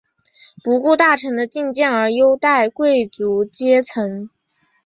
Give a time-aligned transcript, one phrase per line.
[0.63, 4.31] 不顾大臣的进谏而优待贵族阶层。